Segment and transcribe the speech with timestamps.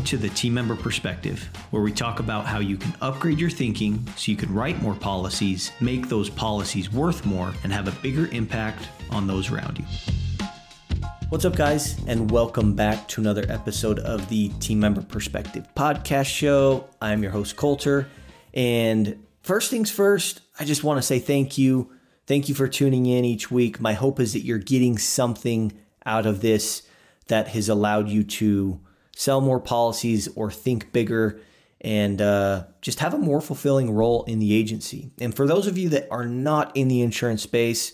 [0.00, 3.50] Welcome to the Team Member Perspective, where we talk about how you can upgrade your
[3.50, 7.92] thinking so you can write more policies, make those policies worth more, and have a
[8.00, 9.84] bigger impact on those around you.
[11.28, 16.34] What's up, guys, and welcome back to another episode of the Team Member Perspective podcast
[16.34, 16.88] show.
[17.02, 18.08] I'm your host, Colter.
[18.54, 21.92] And first things first, I just want to say thank you.
[22.26, 23.82] Thank you for tuning in each week.
[23.82, 26.84] My hope is that you're getting something out of this
[27.26, 28.80] that has allowed you to
[29.20, 31.38] sell more policies or think bigger
[31.82, 35.10] and uh, just have a more fulfilling role in the agency.
[35.20, 37.92] And for those of you that are not in the insurance space,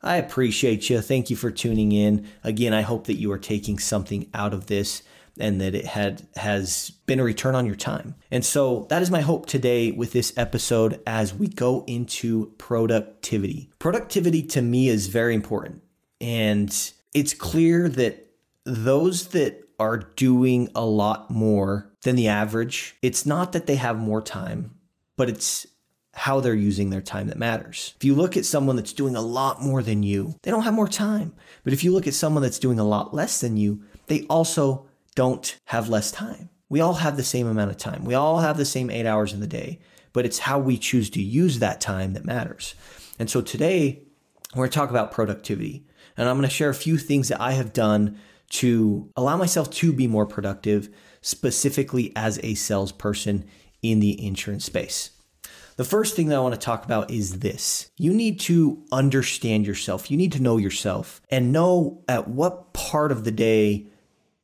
[0.00, 1.02] I appreciate you.
[1.02, 2.26] Thank you for tuning in.
[2.42, 5.02] Again, I hope that you are taking something out of this
[5.38, 8.14] and that it had has been a return on your time.
[8.30, 13.70] And so that is my hope today with this episode as we go into productivity.
[13.78, 15.82] Productivity to me is very important.
[16.18, 16.74] And
[17.12, 18.30] it's clear that
[18.64, 23.98] those that are doing a lot more than the average, it's not that they have
[23.98, 24.76] more time,
[25.16, 25.66] but it's
[26.14, 27.94] how they're using their time that matters.
[27.96, 30.72] If you look at someone that's doing a lot more than you, they don't have
[30.72, 31.34] more time.
[31.64, 34.86] But if you look at someone that's doing a lot less than you, they also
[35.16, 36.48] don't have less time.
[36.68, 38.04] We all have the same amount of time.
[38.04, 39.80] We all have the same eight hours in the day,
[40.12, 42.76] but it's how we choose to use that time that matters.
[43.18, 44.02] And so today,
[44.54, 45.84] we're going to talk about productivity.
[46.16, 48.18] And I'm going to share a few things that I have done
[48.52, 50.88] to allow myself to be more productive,
[51.20, 53.44] specifically as a salesperson
[53.82, 55.10] in the insurance space.
[55.76, 57.90] The first thing that I want to talk about is this.
[57.96, 60.10] You need to understand yourself.
[60.10, 63.86] You need to know yourself and know at what part of the day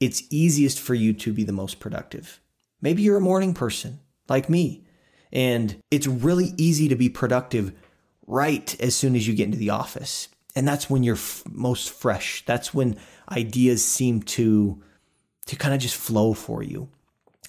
[0.00, 2.40] it's easiest for you to be the most productive.
[2.80, 4.84] Maybe you're a morning person like me,
[5.32, 7.72] and it's really easy to be productive
[8.26, 10.28] right as soon as you get into the office.
[10.58, 12.44] And that's when you're f- most fresh.
[12.44, 12.96] That's when
[13.30, 14.82] ideas seem to
[15.46, 16.88] to kind of just flow for you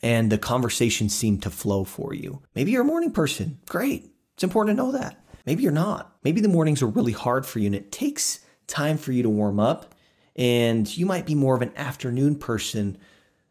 [0.03, 2.43] and the conversations seem to flow for you.
[2.53, 3.57] Maybe you're a morning person.
[3.67, 4.11] Great.
[4.35, 5.19] It's important to know that.
[5.47, 6.17] Maybe you're not.
[6.23, 9.29] Maybe the mornings are really hard for you and it takes time for you to
[9.29, 9.95] warm up
[10.35, 12.95] and you might be more of an afternoon person.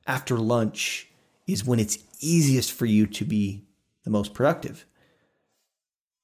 [0.07, 1.09] After lunch
[1.49, 3.65] is when it's easiest for you to be
[4.05, 4.87] the most productive.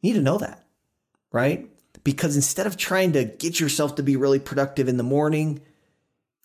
[0.03, 0.65] You need to know that,
[1.33, 1.69] right?
[2.05, 5.63] Because instead of trying to get yourself to be really productive in the morning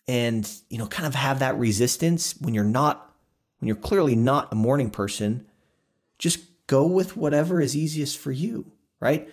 [0.08, 3.14] and, you know, kind of have that resistance when you're not,
[3.58, 5.46] when you're clearly not a morning person,
[6.18, 9.28] just go with whatever is easiest for you, right?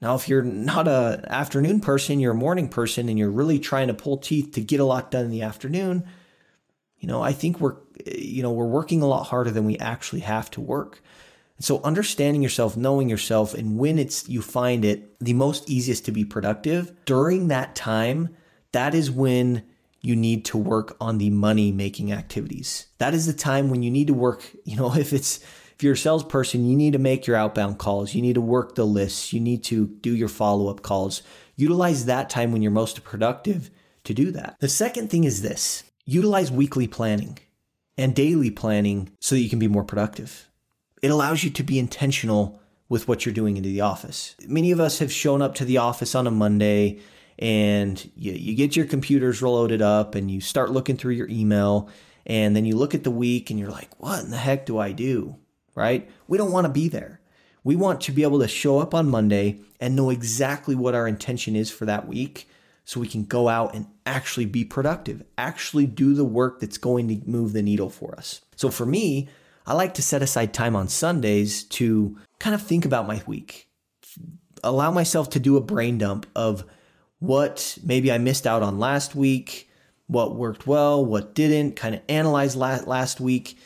[0.00, 3.88] Now, if you're not a afternoon person, you're a morning person, and you're really trying
[3.88, 6.06] to pull teeth to get a lot done in the afternoon,
[6.98, 10.20] you know, I think we're, you know, we're working a lot harder than we actually
[10.20, 11.00] have to work.
[11.58, 16.12] So understanding yourself, knowing yourself, and when it's you find it the most easiest to
[16.12, 18.36] be productive during that time,
[18.72, 19.62] that is when
[20.02, 22.86] you need to work on the money making activities.
[22.98, 25.40] That is the time when you need to work, you know, if it's
[25.76, 28.14] if you're a salesperson, you need to make your outbound calls.
[28.14, 29.34] You need to work the lists.
[29.34, 31.22] You need to do your follow up calls.
[31.56, 33.70] Utilize that time when you're most productive
[34.04, 34.56] to do that.
[34.60, 37.38] The second thing is this utilize weekly planning
[37.98, 40.48] and daily planning so that you can be more productive.
[41.02, 44.36] It allows you to be intentional with what you're doing into the office.
[44.46, 47.00] Many of us have shown up to the office on a Monday
[47.38, 51.90] and you, you get your computers loaded up and you start looking through your email
[52.24, 54.78] and then you look at the week and you're like, what in the heck do
[54.78, 55.36] I do?
[55.76, 56.10] right?
[56.26, 57.20] We don't want to be there.
[57.62, 61.06] We want to be able to show up on Monday and know exactly what our
[61.06, 62.48] intention is for that week
[62.84, 67.08] so we can go out and actually be productive, actually do the work that's going
[67.08, 68.40] to move the needle for us.
[68.54, 69.28] So for me,
[69.66, 73.68] I like to set aside time on Sundays to kind of think about my week,
[74.62, 76.64] allow myself to do a brain dump of
[77.18, 79.68] what maybe I missed out on last week,
[80.06, 83.58] what worked well, what didn't, kind of analyze last week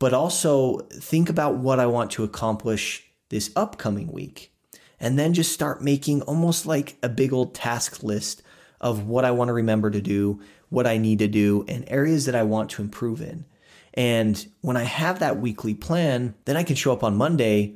[0.00, 4.52] but also think about what I want to accomplish this upcoming week.
[4.98, 8.42] And then just start making almost like a big old task list
[8.80, 10.40] of what I want to remember to do,
[10.70, 13.44] what I need to do, and areas that I want to improve in.
[13.94, 17.74] And when I have that weekly plan, then I can show up on Monday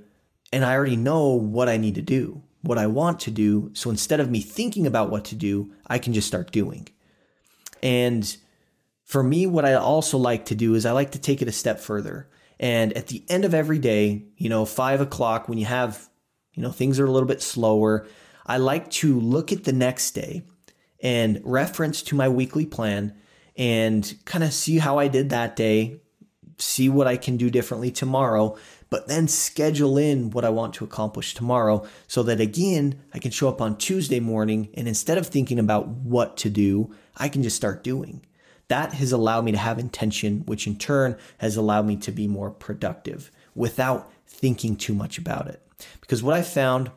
[0.53, 3.71] and I already know what I need to do, what I want to do.
[3.75, 6.89] So instead of me thinking about what to do, I can just start doing.
[7.83, 8.37] And
[9.05, 11.53] for me, what I also like to do is I like to take it a
[11.53, 12.29] step further.
[12.61, 16.09] And at the end of every day, you know, five o'clock, when you have,
[16.55, 18.07] you know, things are a little bit slower,
[18.47, 20.45] I like to look at the next day
[21.03, 23.15] and reference to my weekly plan
[23.57, 26.01] and kind of see how I did that day,
[26.59, 28.57] see what I can do differently tomorrow,
[28.91, 33.31] but then schedule in what I want to accomplish tomorrow so that again, I can
[33.31, 37.43] show up on Tuesday morning and instead of thinking about what to do, I can
[37.43, 38.25] just start doing.
[38.69, 42.27] That has allowed me to have intention, which in turn has allowed me to be
[42.27, 45.61] more productive without thinking too much about it.
[46.01, 46.91] Because what I found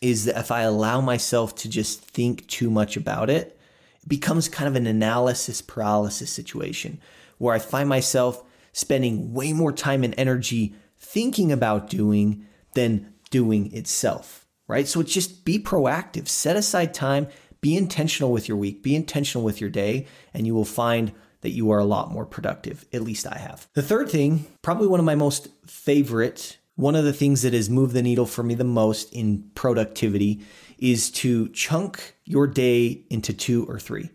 [0.00, 3.58] is that if I allow myself to just think too much about it,
[4.02, 7.00] it becomes kind of an analysis paralysis situation
[7.38, 13.72] where I find myself spending way more time and energy thinking about doing than doing
[13.74, 14.86] itself, right?
[14.86, 17.28] So it's just be proactive, set aside time,
[17.60, 21.12] be intentional with your week, be intentional with your day, and you will find
[21.42, 22.84] that you are a lot more productive.
[22.92, 23.68] At least I have.
[23.74, 27.70] The third thing, probably one of my most favorite, one of the things that has
[27.70, 30.42] moved the needle for me the most in productivity
[30.78, 34.10] is to chunk your day into two or three.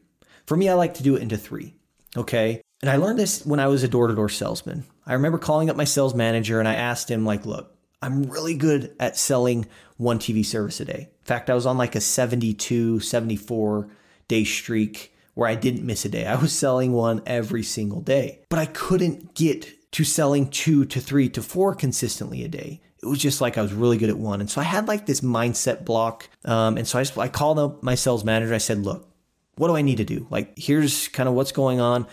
[0.46, 1.75] For me, I like to do it into three.
[2.18, 2.62] Okay.
[2.86, 4.84] And I learned this when I was a door to door salesman.
[5.08, 8.54] I remember calling up my sales manager and I asked him, like, look, I'm really
[8.54, 9.66] good at selling
[9.98, 11.10] one TV service a day.
[11.10, 13.90] In fact, I was on like a 72, 74
[14.28, 16.28] day streak where I didn't miss a day.
[16.28, 21.02] I was selling one every single day, but I couldn't get to selling two to
[21.02, 22.84] three to four consistently a day.
[23.02, 24.42] It was just like I was really good at one.
[24.42, 26.30] And so I had like this mindset block.
[26.44, 28.54] Um, and so I, just, I called up my sales manager.
[28.54, 29.12] I said, look,
[29.56, 30.28] what do I need to do?
[30.30, 32.06] Like, here's kind of what's going on.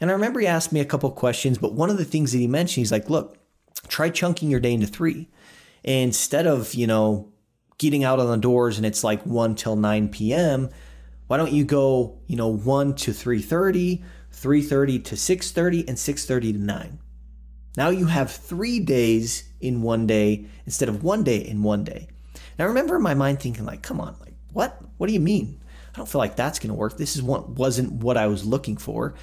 [0.00, 2.38] And I remember he asked me a couple questions, but one of the things that
[2.38, 3.36] he mentioned, he's like, look,
[3.88, 5.28] try chunking your day into three.
[5.84, 7.32] instead of, you know,
[7.78, 10.68] getting out on the doors and it's like 1 till 9 p.m.,
[11.28, 14.02] why don't you go, you know, 1 to 3:30,
[14.32, 16.98] 3:30 to 6:30 and 6:30 to 9.
[17.76, 22.08] Now you have 3 days in one day instead of one day in one day.
[22.58, 24.80] Now I remember in my mind thinking like, come on, like what?
[24.96, 25.60] What do you mean?
[25.94, 26.96] I don't feel like that's going to work.
[26.96, 29.14] This is what wasn't what I was looking for.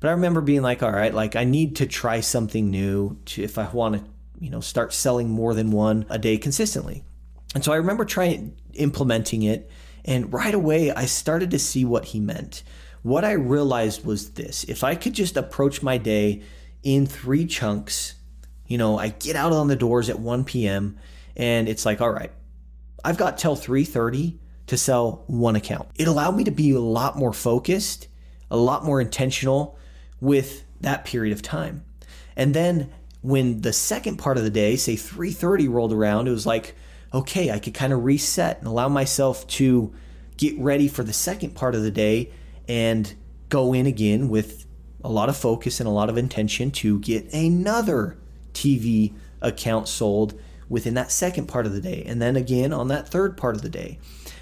[0.00, 3.42] But I remember being like, all right, like I need to try something new to,
[3.42, 4.04] if I want to,
[4.40, 7.04] you know, start selling more than one a day consistently.
[7.54, 9.70] And so I remember trying implementing it.
[10.04, 12.62] And right away, I started to see what he meant.
[13.02, 16.42] What I realized was this if I could just approach my day
[16.82, 18.14] in three chunks,
[18.66, 20.98] you know, I get out on the doors at 1 p.m.
[21.36, 22.32] and it's like, all right,
[23.04, 25.88] I've got till 3:30 to sell one account.
[25.96, 28.08] It allowed me to be a lot more focused,
[28.50, 29.78] a lot more intentional
[30.24, 31.84] with that period of time.
[32.34, 32.90] And then
[33.20, 36.74] when the second part of the day, say 3:30 rolled around, it was like,
[37.12, 39.92] okay, I could kind of reset and allow myself to
[40.36, 42.30] get ready for the second part of the day
[42.66, 43.14] and
[43.50, 44.66] go in again with
[45.04, 48.16] a lot of focus and a lot of intention to get another
[48.52, 50.34] TV account sold
[50.68, 53.62] within that second part of the day and then again on that third part of
[53.62, 53.98] the day.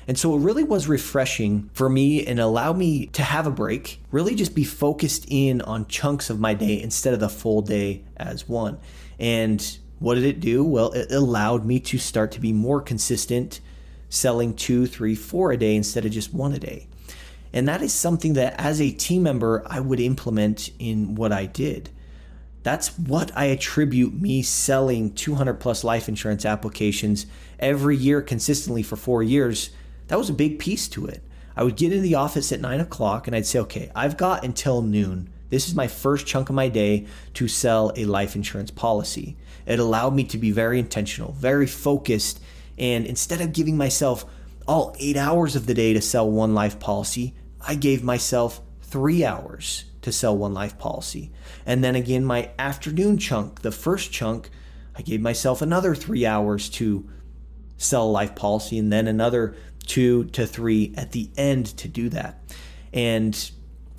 [0.08, 4.00] And so it really was refreshing for me and allowed me to have a break,
[4.10, 8.02] really just be focused in on chunks of my day instead of the full day
[8.16, 8.78] as one.
[9.18, 10.64] And what did it do?
[10.64, 13.60] Well, it allowed me to start to be more consistent,
[14.08, 16.88] selling two, three, four a day instead of just one a day.
[17.52, 21.46] And that is something that as a team member, I would implement in what I
[21.46, 21.90] did.
[22.62, 27.26] That's what I attribute me selling 200 plus life insurance applications
[27.58, 29.70] every year consistently for four years
[30.12, 31.24] that was a big piece to it.
[31.56, 34.44] I would get into the office at nine o'clock and I'd say, okay, I've got
[34.44, 35.32] until noon.
[35.48, 39.38] This is my first chunk of my day to sell a life insurance policy.
[39.64, 42.42] It allowed me to be very intentional, very focused.
[42.76, 44.26] And instead of giving myself
[44.68, 47.34] all eight hours of the day to sell one life policy,
[47.66, 51.32] I gave myself three hours to sell one life policy.
[51.64, 54.50] And then again, my afternoon chunk, the first chunk,
[54.94, 57.08] I gave myself another three hours to
[57.82, 59.54] sell life policy and then another
[59.92, 62.38] two to three at the end to do that.
[62.94, 63.50] And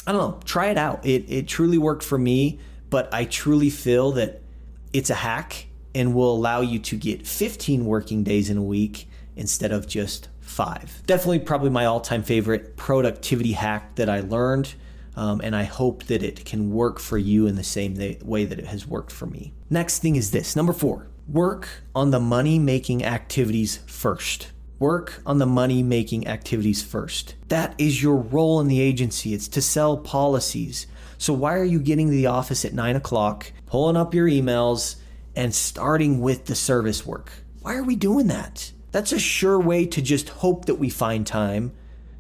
[0.08, 1.06] I don't know, try it out.
[1.06, 2.60] It, it truly worked for me,
[2.90, 4.42] but I truly feel that
[4.92, 9.08] it's a hack and will allow you to get 15 working days in a week
[9.36, 11.04] instead of just five.
[11.06, 14.74] Definitely, probably my all time favorite productivity hack that I learned.
[15.16, 18.58] Um, and I hope that it can work for you in the same way that
[18.58, 19.54] it has worked for me.
[19.70, 24.53] Next thing is this number four work on the money making activities first.
[24.80, 27.36] Work on the money making activities first.
[27.48, 29.34] That is your role in the agency.
[29.34, 30.88] It's to sell policies.
[31.18, 34.98] So, why are you getting to the office at nine o'clock, pulling up your emails,
[35.36, 37.32] and starting with the service work?
[37.62, 38.72] Why are we doing that?
[38.92, 41.72] That's a sure way to just hope that we find time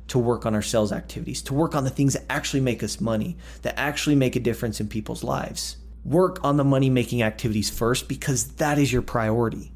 [0.07, 3.01] to work on our sales activities, to work on the things that actually make us
[3.01, 5.77] money, that actually make a difference in people's lives.
[6.05, 9.71] Work on the money making activities first because that is your priority.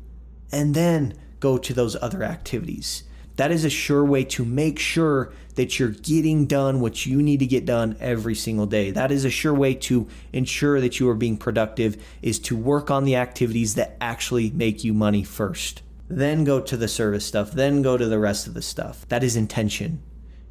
[0.51, 3.03] And then go to those other activities.
[3.37, 7.39] That is a sure way to make sure that you're getting done what you need
[7.39, 8.91] to get done every single day.
[8.91, 12.89] That is a sure way to ensure that you are being productive is to work
[12.89, 15.83] on the activities that actually make you money first.
[16.07, 19.07] Then go to the service stuff, then go to the rest of the stuff.
[19.09, 20.01] That is intention.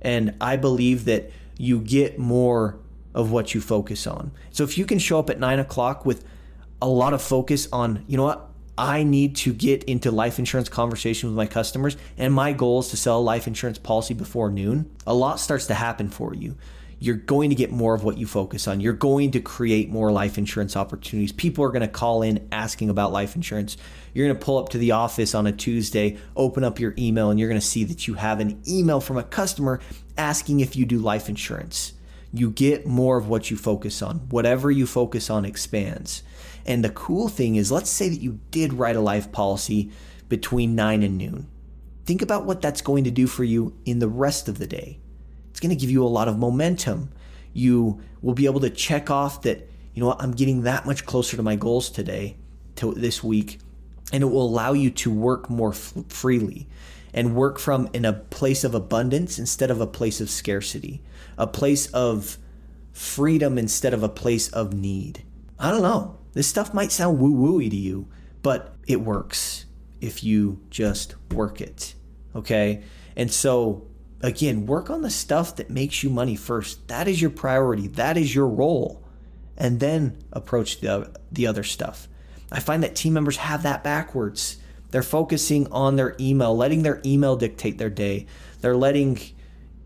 [0.02, 2.78] And I believe that you get more
[3.14, 4.30] of what you focus on.
[4.50, 6.24] So if you can show up at nine o'clock with
[6.80, 10.68] a lot of focus on, you know what, I need to get into life insurance
[10.68, 14.50] conversation with my customers, and my goal is to sell a life insurance policy before
[14.50, 16.56] noon, a lot starts to happen for you.
[16.98, 18.80] You're going to get more of what you focus on.
[18.80, 21.32] You're going to create more life insurance opportunities.
[21.32, 23.76] People are going to call in asking about life insurance.
[24.14, 27.30] You're going to pull up to the office on a Tuesday, open up your email,
[27.30, 29.80] and you're going to see that you have an email from a customer
[30.16, 31.92] asking if you do life insurance.
[32.32, 34.18] You get more of what you focus on.
[34.30, 36.22] Whatever you focus on expands.
[36.66, 39.90] And the cool thing is, let's say that you did write a life policy
[40.28, 41.48] between 9 and noon.
[42.04, 44.98] Think about what that's going to do for you in the rest of the day.
[45.50, 47.10] It's going to give you a lot of momentum.
[47.52, 51.06] You will be able to check off that, you know what, I'm getting that much
[51.06, 52.36] closer to my goals today,
[52.76, 53.60] to this week,
[54.12, 56.68] and it will allow you to work more f- freely
[57.14, 61.00] and work from in a place of abundance instead of a place of scarcity,
[61.38, 62.38] a place of
[62.92, 65.22] freedom instead of a place of need.
[65.58, 66.18] I don't know.
[66.36, 68.08] This stuff might sound woo wooey to you,
[68.42, 69.64] but it works
[70.02, 71.94] if you just work it.
[72.34, 72.82] Okay.
[73.16, 73.86] And so,
[74.20, 76.88] again, work on the stuff that makes you money first.
[76.88, 79.02] That is your priority, that is your role.
[79.56, 82.06] And then approach the, the other stuff.
[82.52, 84.58] I find that team members have that backwards.
[84.90, 88.26] They're focusing on their email, letting their email dictate their day.
[88.60, 89.18] They're letting,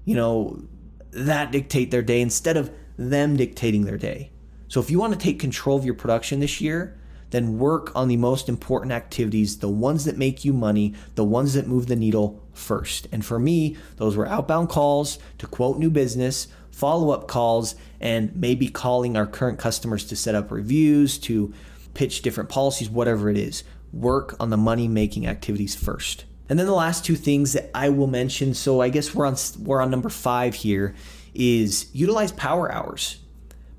[0.05, 0.65] you know,
[1.13, 4.33] that dictate their day instead of them dictating their day.
[4.71, 6.97] So if you want to take control of your production this year,
[7.31, 11.55] then work on the most important activities, the ones that make you money, the ones
[11.55, 13.09] that move the needle first.
[13.11, 18.35] And for me, those were outbound calls to quote new business, follow up calls, and
[18.37, 21.53] maybe calling our current customers to set up reviews, to
[21.95, 23.65] pitch different policies, whatever it is.
[23.93, 26.27] Work on the money making activities first.
[26.49, 29.35] And then the last two things that I will mention, so I guess we're on
[29.59, 30.95] we're on number 5 here
[31.35, 33.19] is utilize power hours.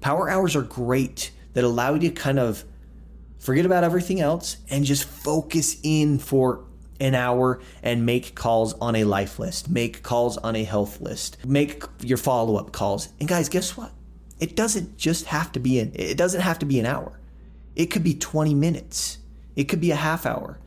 [0.01, 2.65] Power hours are great that allow you to kind of
[3.39, 6.65] forget about everything else and just focus in for
[6.99, 11.37] an hour and make calls on a life list, make calls on a health list,
[11.45, 13.09] make your follow up calls.
[13.19, 13.91] And guys, guess what?
[14.39, 17.19] It doesn't just have to be an it doesn't have to be an hour.
[17.75, 19.19] It could be 20 minutes.
[19.55, 20.59] It could be a half hour.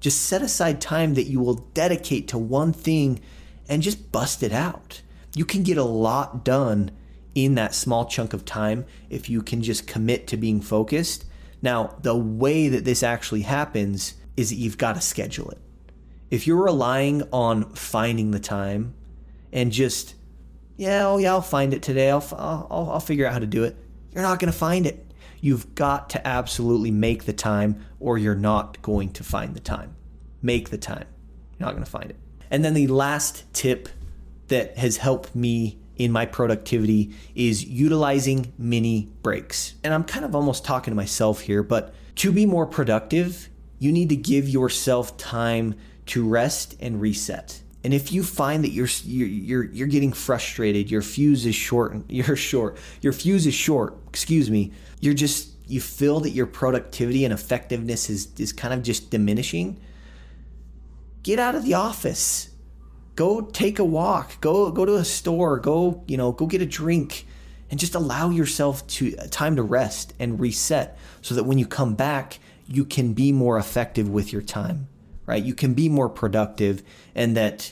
[0.00, 3.20] Just set aside time that you will dedicate to one thing
[3.68, 5.02] and just bust it out.
[5.34, 6.90] You can get a lot done
[7.34, 11.24] in that small chunk of time if you can just commit to being focused.
[11.62, 15.58] Now, the way that this actually happens is that you've got to schedule it.
[16.30, 18.94] If you're relying on finding the time
[19.52, 20.14] and just,
[20.76, 23.64] yeah, oh yeah, I'll find it today, I'll, I'll, I'll figure out how to do
[23.64, 23.76] it,
[24.12, 25.04] you're not going to find it.
[25.40, 29.96] You've got to absolutely make the time or you're not going to find the time.
[30.42, 31.06] Make the time.
[31.58, 32.16] You're not going to find it.
[32.50, 33.88] And then the last tip
[34.48, 39.74] that has helped me in my productivity is utilizing mini breaks.
[39.82, 43.92] And I'm kind of almost talking to myself here, but to be more productive, you
[43.92, 45.74] need to give yourself time
[46.06, 47.60] to rest and reset.
[47.84, 52.36] And if you find that you're you're you're getting frustrated, your fuse is short, you're
[52.36, 57.32] short, your fuse is short, excuse me, you're just you feel that your productivity and
[57.32, 59.80] effectiveness is is kind of just diminishing,
[61.22, 62.47] get out of the office
[63.18, 66.66] go take a walk go go to a store go you know go get a
[66.66, 67.26] drink
[67.70, 71.94] and just allow yourself to time to rest and reset so that when you come
[71.94, 74.88] back you can be more effective with your time
[75.28, 75.44] right?
[75.44, 76.82] You can be more productive
[77.14, 77.70] and that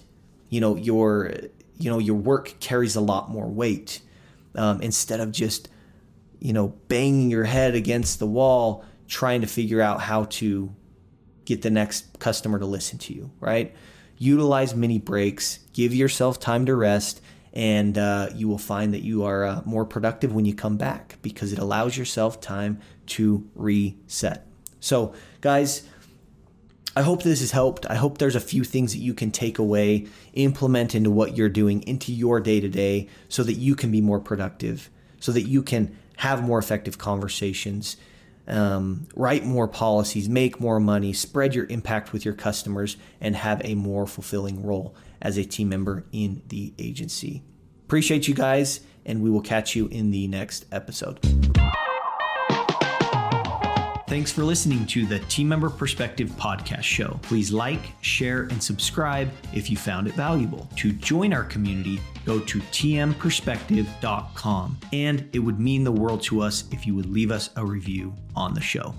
[0.51, 1.33] you know your
[1.79, 4.01] you know your work carries a lot more weight
[4.55, 5.69] um, instead of just
[6.39, 10.71] you know banging your head against the wall trying to figure out how to
[11.47, 13.75] get the next customer to listen to you right
[14.19, 17.21] utilize mini breaks, give yourself time to rest,
[17.53, 21.17] and uh, you will find that you are uh, more productive when you come back
[21.23, 24.47] because it allows yourself time to reset.
[24.81, 25.89] So, guys,
[26.95, 27.87] I hope this has helped.
[27.89, 31.49] I hope there's a few things that you can take away, implement into what you're
[31.49, 35.43] doing, into your day to day, so that you can be more productive, so that
[35.43, 37.97] you can have more effective conversations
[38.49, 43.61] um, write more policies, make more money, spread your impact with your customers, and have
[43.65, 47.43] a more fulfilling role as a team member in the agency.
[47.85, 51.21] Appreciate you guys, and we will catch you in the next episode.
[54.09, 57.19] Thanks for listening to the Team Member Perspective podcast show.
[57.23, 60.71] Please like, share, and subscribe if you found it valuable.
[60.77, 64.79] To join our community, go to tmperspective.com.
[64.93, 68.15] And it would mean the world to us if you would leave us a review
[68.37, 68.95] on the show.